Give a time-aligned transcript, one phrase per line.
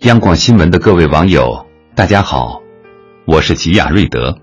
[0.00, 2.62] 央广新闻的各位网友，大家好，
[3.26, 4.38] 我是吉亚瑞德。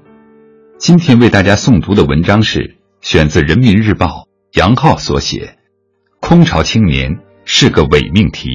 [0.77, 4.05] 今天为大家诵读的文章是选自《人民日报》
[4.53, 5.57] 杨浩所写，
[6.19, 8.49] 《空巢青年是个伪命题》。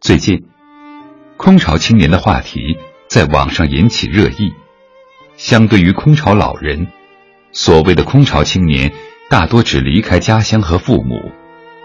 [0.00, 0.51] 最近。
[1.42, 2.78] 空巢青年的话题
[3.08, 4.54] 在网上引起热议。
[5.34, 6.86] 相对于空巢老人，
[7.50, 8.92] 所谓的空巢青年
[9.28, 11.32] 大多只离开家乡和父母，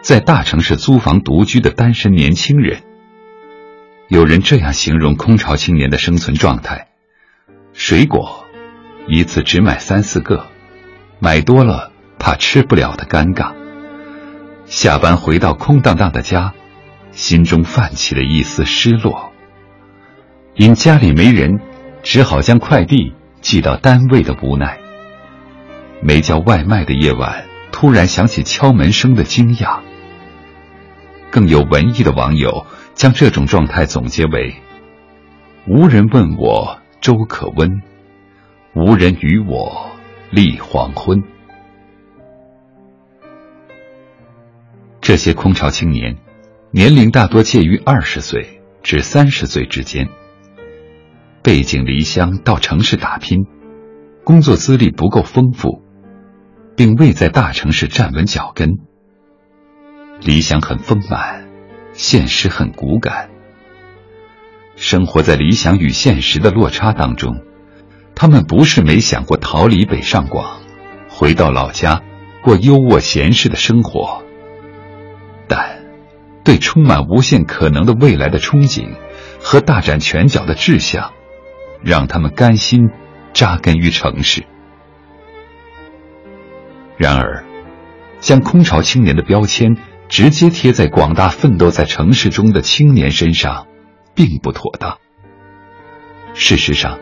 [0.04, 2.84] 在大城市租房独居的单身年轻人。
[4.10, 6.90] 有人这样形容空巢青年的生存状态：
[7.74, 8.46] 水果
[9.08, 10.46] 一次只买三四个，
[11.18, 13.54] 买多了怕吃不了的尴尬。
[14.66, 16.53] 下班回到空荡荡的家，
[17.09, 19.27] 心中泛起了一丝失落。
[20.58, 21.59] 因家里没人，
[22.02, 24.80] 只好将快递寄到单位的无奈。
[26.02, 29.81] 没叫外卖的夜晚，突然响起敲门声的惊讶。
[31.30, 34.55] 更有文艺的网友将这种状态总结为：
[35.67, 37.83] 无人问我粥可温，
[38.73, 39.91] 无人与我
[40.31, 41.22] 立黄昏。
[45.02, 46.17] 这些空巢青年，
[46.72, 50.09] 年龄大多介于二十岁至三十岁之间。
[51.48, 53.45] 背井离乡到城市打拼，
[54.26, 55.81] 工作资历不够丰富，
[56.76, 58.72] 并未在大城市站稳脚跟。
[60.20, 61.48] 理想很丰满，
[61.94, 63.30] 现实很骨感。
[64.75, 67.40] 生活在理想与现实的落差当中，
[68.14, 70.59] 他们不是没想过逃离北上广，
[71.08, 72.02] 回到老家
[72.42, 74.22] 过优渥闲适的生活，
[75.48, 75.80] 但
[76.44, 78.97] 对充满无限可能的未来的憧憬
[79.40, 81.14] 和大展拳脚的志向。
[81.84, 82.90] 让他们甘心
[83.34, 84.46] 扎根于城市。
[86.98, 87.44] 然而，
[88.20, 89.78] 将空巢青年的标签
[90.10, 93.68] 直接贴在广大奋斗在城市中的青年身上，
[94.16, 94.98] 并不妥当。
[96.34, 97.00] 事实上，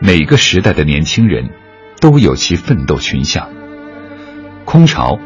[0.00, 1.50] 每个时代的年轻人
[2.00, 3.48] 都有其奋斗群像，
[4.64, 5.18] 空巢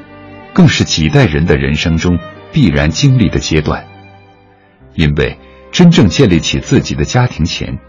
[0.53, 2.19] 更是几代人的人生中
[2.53, 3.87] 必然经历的阶段。
[4.94, 5.37] 因为
[5.72, 7.81] 真正建立起自己的家庭前。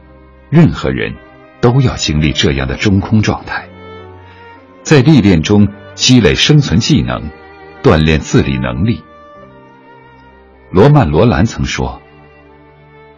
[0.56, 1.14] 任何人
[1.60, 3.68] 都要经历这样的中空状态，
[4.84, 7.30] 在历练中积累生存技能，
[7.84, 9.04] 锻炼自理能力。
[10.72, 12.02] 罗曼·罗兰曾说：“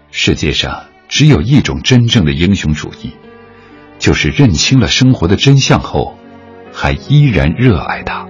[0.09, 3.13] 世界上只有一种真正的英雄主义，
[3.99, 6.17] 就是认清了生活的真相后，
[6.73, 8.27] 还依然热爱它。”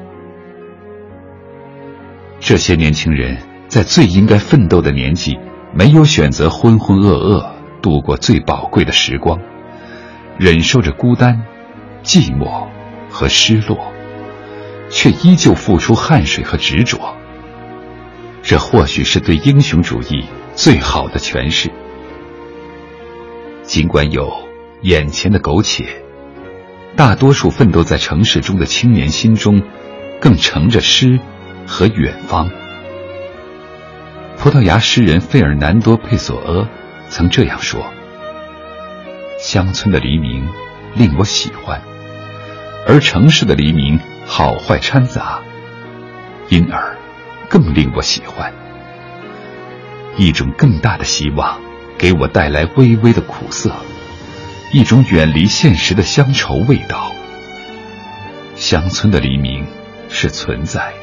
[2.41, 3.37] 这些年轻人
[3.69, 5.39] 在最应该奋斗的年纪，
[5.73, 7.56] 没有选择浑浑噩噩。
[7.87, 9.39] 度过最宝贵的时光，
[10.37, 11.41] 忍受着孤单、
[12.03, 12.67] 寂寞
[13.09, 13.93] 和失落，
[14.89, 17.15] 却依旧付出汗水和执着。
[18.43, 21.71] 这或许是对英雄主义最好的诠释。
[23.63, 24.33] 尽管有
[24.81, 25.85] 眼前的苟且，
[26.97, 29.61] 大多数奋斗在城市中的青年心中，
[30.19, 31.17] 更盛着诗
[31.65, 32.49] 和远方。
[34.37, 36.67] 葡萄牙诗人费尔南多·佩索阿。
[37.09, 37.85] 曾这样说
[39.39, 40.47] ：“乡村的黎明
[40.93, 41.81] 令我喜欢，
[42.87, 45.41] 而城市的黎明好坏掺杂，
[46.49, 46.97] 因而
[47.49, 48.53] 更令我喜欢。
[50.17, 51.59] 一种更大的希望
[51.97, 53.71] 给我带来微微的苦涩，
[54.73, 57.13] 一种远离现实的乡愁味道。
[58.55, 59.65] 乡村的黎明
[60.09, 60.93] 是存在，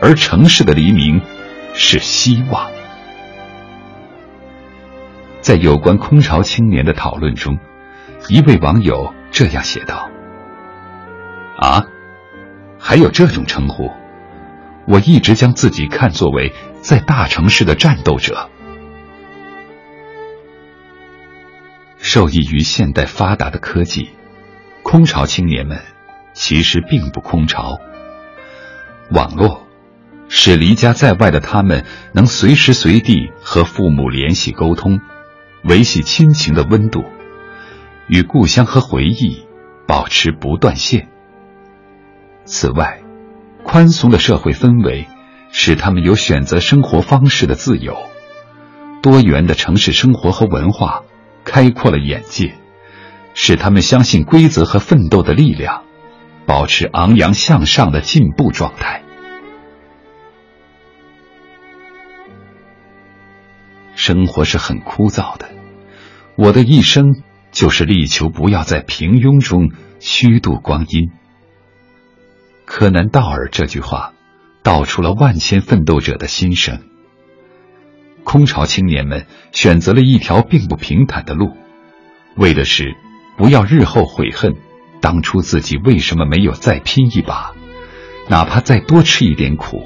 [0.00, 1.20] 而城市的黎明
[1.74, 2.70] 是希望。”
[5.40, 7.58] 在有关空巢青年的讨论中，
[8.28, 10.10] 一位网友这样写道
[11.56, 11.86] ：“啊，
[12.78, 13.90] 还有这种称呼？
[14.86, 18.50] 我一直将自己看作为在大城市的战斗者。
[21.98, 24.10] 受益于现代发达的科技，
[24.82, 25.80] 空巢青年们
[26.32, 27.78] 其实并不空巢。
[29.10, 29.66] 网络
[30.28, 35.00] 使离家在外的他们能随时随地和父母联系沟通。”
[35.68, 37.04] 维系亲情的温度，
[38.06, 39.46] 与故乡和回忆
[39.86, 41.08] 保持不断线。
[42.46, 43.02] 此外，
[43.64, 45.06] 宽松的社会氛围
[45.50, 47.98] 使他们有选择生活方式的自由，
[49.02, 51.02] 多元的城市生活和文化
[51.44, 52.54] 开阔了眼界，
[53.34, 55.82] 使他们相信规则和奋斗的力量，
[56.46, 59.02] 保持昂扬向上的进步状态。
[63.94, 65.50] 生活是很枯燥的，
[66.38, 67.20] 我的一生
[67.50, 71.10] 就是力求不要在平庸中虚度光阴。
[72.64, 74.12] 柯南道尔这句话，
[74.62, 76.78] 道出了万千奋斗者的心声。
[78.22, 81.56] 空巢青年们选择了一条并不平坦的路，
[82.36, 82.94] 为的是
[83.36, 84.54] 不要日后悔恨
[85.00, 87.52] 当初自己为什么没有再拼一把，
[88.28, 89.84] 哪怕再多吃一点苦。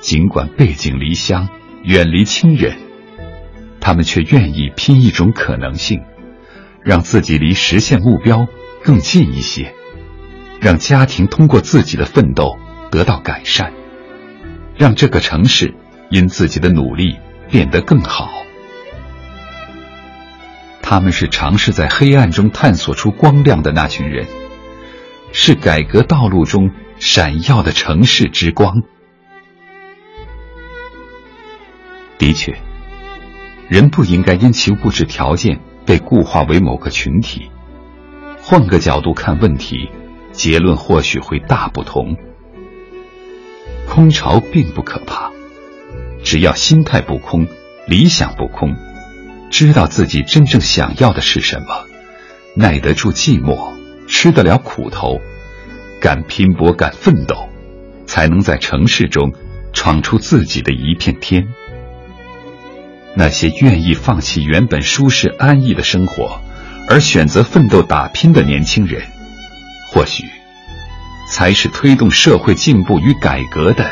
[0.00, 1.48] 尽管背井离乡，
[1.84, 2.76] 远离亲人，
[3.84, 6.02] 他们却愿意拼一种可能性，
[6.82, 8.48] 让自己离实现目标
[8.82, 9.72] 更近一些，
[10.60, 12.58] 让家庭通过自己的奋斗
[12.90, 13.72] 得到改善，
[14.76, 15.72] 让这个城市
[16.10, 17.16] 因自己的努力。
[17.50, 18.30] 变得更好。
[20.82, 24.26] 他们是尝试在黑暗中探索出光亮的那群人，
[25.30, 28.82] 是改革道路中闪耀的城市之光。
[32.18, 32.56] 的确，
[33.68, 37.50] 人不应该因其物质条件被固化为某个群体。
[38.40, 39.88] 换个角度看问题，
[40.32, 42.16] 结论或许会大不同。
[43.88, 45.30] 空巢并不可怕。
[46.22, 47.46] 只要心态不空，
[47.86, 48.74] 理想不空，
[49.50, 51.84] 知道自己真正想要的是什么，
[52.56, 53.72] 耐得住寂寞，
[54.08, 55.20] 吃得了苦头，
[56.00, 57.48] 敢拼搏，敢奋斗，
[58.06, 59.32] 才能在城市中
[59.72, 61.48] 闯出自己的一片天。
[63.16, 66.40] 那些愿意放弃原本舒适安逸的生活，
[66.88, 69.02] 而选择奋斗打拼的年轻人，
[69.92, 70.24] 或许
[71.30, 73.90] 才是推动社会进步与改革的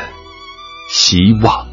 [0.89, 1.72] 希望。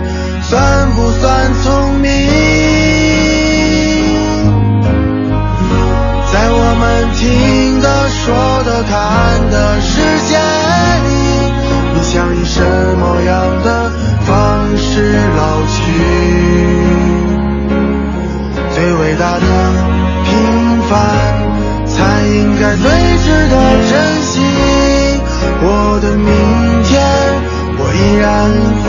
[22.61, 22.85] 该最
[23.17, 23.55] 值得
[23.89, 24.39] 珍惜。
[25.63, 26.29] 我的明
[26.85, 26.93] 天，
[27.79, 28.25] 我依然
[28.83, 28.87] 会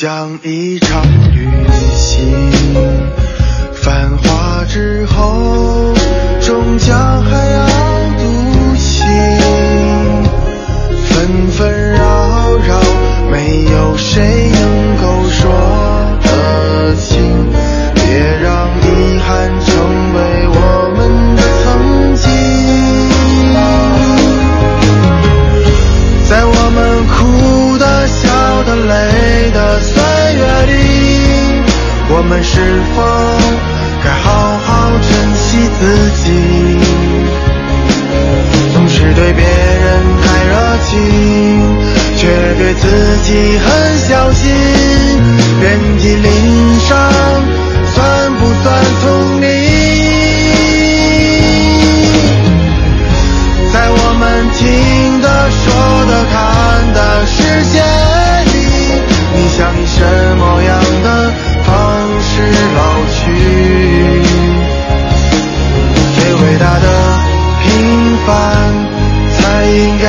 [0.00, 1.19] 像一场
[32.60, 33.09] 是否